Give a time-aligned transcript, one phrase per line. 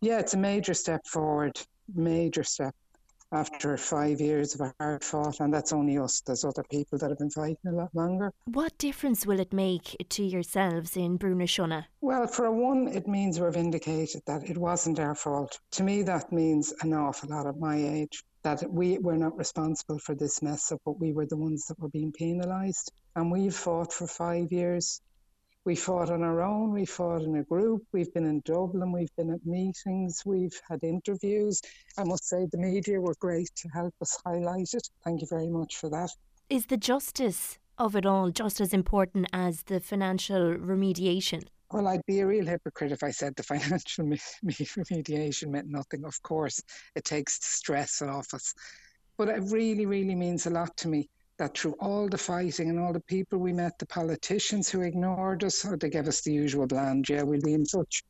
[0.00, 1.58] Yeah, it's a major step forward,
[1.94, 2.74] major step
[3.32, 6.20] after five years of a hard fought, and that's only us.
[6.20, 8.32] There's other people that have been fighting a lot longer.
[8.44, 13.50] What difference will it make to yourselves in Brúna Well, for one, it means we're
[13.50, 15.58] vindicated that it wasn't our fault.
[15.72, 19.98] To me, that means an awful lot at my age that we were not responsible
[19.98, 22.92] for this mess up, but we were the ones that were being penalised.
[23.16, 25.00] And we've fought for five years
[25.66, 29.14] we fought on our own, we fought in a group, we've been in Dublin, we've
[29.16, 31.60] been at meetings, we've had interviews.
[31.98, 34.88] I must say the media were great to help us highlight it.
[35.04, 36.10] Thank you very much for that.
[36.48, 41.42] Is the justice of it all just as important as the financial remediation?
[41.72, 46.04] Well, I'd be a real hypocrite if I said the financial remediation meant nothing.
[46.04, 46.62] Of course,
[46.94, 48.54] it takes stress off us.
[49.18, 51.08] But it really, really means a lot to me
[51.38, 55.44] that through all the fighting and all the people we met, the politicians who ignored
[55.44, 58.02] us, or they gave us the usual bland, yeah, we'll be in touch,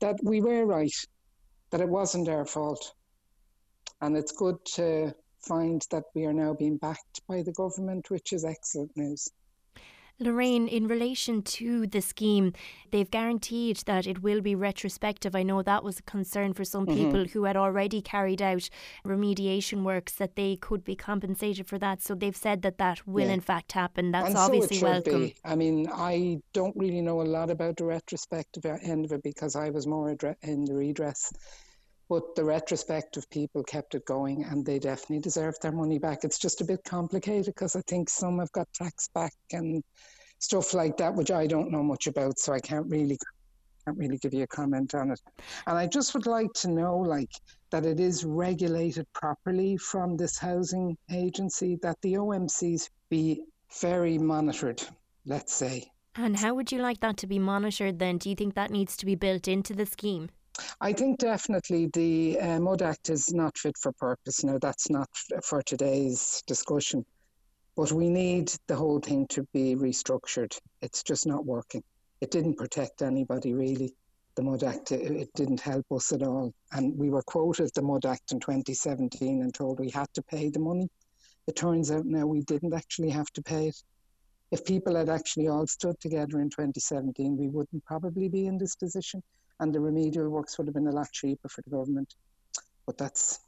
[0.00, 0.94] that we were right,
[1.70, 2.92] that it wasn't our fault.
[4.00, 5.14] And it's good to
[5.46, 9.28] find that we are now being backed by the government, which is excellent news.
[10.20, 12.52] Lorraine, in relation to the scheme,
[12.90, 15.34] they've guaranteed that it will be retrospective.
[15.34, 16.96] I know that was a concern for some mm-hmm.
[16.96, 18.68] people who had already carried out
[19.04, 22.02] remediation works that they could be compensated for that.
[22.02, 23.32] So they've said that that will yeah.
[23.32, 24.12] in fact happen.
[24.12, 25.22] That's and obviously so welcome.
[25.26, 25.34] Be.
[25.44, 29.56] I mean, I don't really know a lot about the retrospective end of it because
[29.56, 30.10] I was more
[30.42, 31.32] in the redress.
[32.10, 36.24] But the retrospective people kept it going and they definitely deserve their money back.
[36.24, 39.84] It's just a bit complicated because I think some have got tax back and
[40.40, 43.16] stuff like that, which I don't know much about, so I can't really
[43.84, 45.20] can't really give you a comment on it.
[45.66, 47.30] And I just would like to know, like,
[47.70, 53.44] that it is regulated properly from this housing agency, that the OMCs be
[53.80, 54.82] very monitored,
[55.24, 55.90] let's say.
[56.16, 58.18] And how would you like that to be monitored then?
[58.18, 60.30] Do you think that needs to be built into the scheme?
[60.80, 64.44] I think definitely the uh, Mud Act is not fit for purpose.
[64.44, 65.08] Now, that's not
[65.44, 67.04] for today's discussion,
[67.76, 70.58] but we need the whole thing to be restructured.
[70.82, 71.82] It's just not working.
[72.20, 73.94] It didn't protect anybody really.
[74.36, 76.52] The Mud Act, it, it didn't help us at all.
[76.72, 80.50] And we were quoted the Mud Act in 2017 and told we had to pay
[80.50, 80.88] the money.
[81.46, 83.82] It turns out now we didn't actually have to pay it.
[84.50, 88.76] If people had actually all stood together in 2017, we wouldn't probably be in this
[88.76, 89.22] position
[89.60, 92.12] and the remedial works would have been a lot cheaper for the government.
[92.86, 93.38] But that's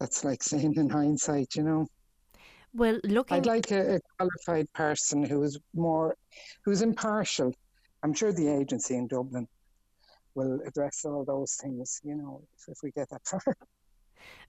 [0.00, 1.86] that's like saying in hindsight, you know.
[2.72, 6.16] Well, looking, I'd like a, a qualified person who's more,
[6.64, 7.52] who's impartial.
[8.02, 9.46] I'm sure the agency in Dublin
[10.34, 13.56] will address all those things, you know, if, if we get that far.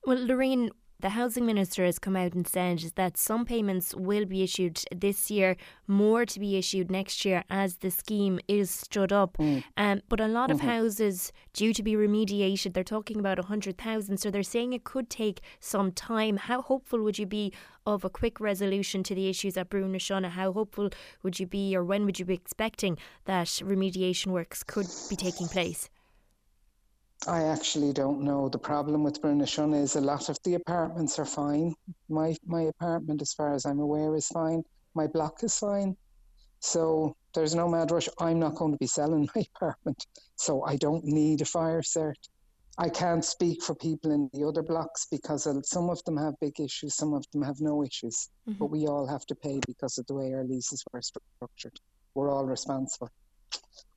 [0.06, 0.72] Well, Lorraine,
[1.02, 5.30] the housing minister has come out and said that some payments will be issued this
[5.32, 5.58] year,
[5.88, 9.38] more to be issued next year as the scheme is stood up.
[9.38, 9.64] Mm.
[9.78, 10.60] Um, but a lot mm-hmm.
[10.60, 14.18] of houses due to be remediated, they're talking about a hundred thousand.
[14.18, 16.38] So they're saying it could take some time.
[16.38, 17.54] How hopeful would you be
[17.86, 20.90] of a quick resolution to the issues at Brúna How hopeful
[21.24, 25.48] would you be, or when would you be expecting that remediation works could be taking
[25.48, 25.90] place?
[27.28, 28.50] I actually don't know.
[28.50, 31.76] The problem with Brúna is a lot of the apartments are fine.
[32.10, 34.64] My my apartment, as far as I'm aware, is fine.
[34.96, 35.96] My block is fine.
[36.60, 38.10] So there's no mad rush.
[38.20, 40.06] I'm not going to be selling my apartment,
[40.36, 42.16] so I don't need a fire cert.
[42.78, 46.60] I can't speak for people in the other blocks because some of them have big
[46.60, 48.30] issues, some of them have no issues.
[48.48, 48.60] Mm-hmm.
[48.60, 51.80] But we all have to pay because of the way our leases were structured.
[52.16, 53.10] We're all responsible.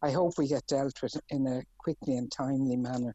[0.03, 3.13] I hope we get dealt with in a quickly and timely manner